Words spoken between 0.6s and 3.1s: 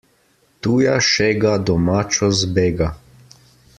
Tuja šega domačo zbega.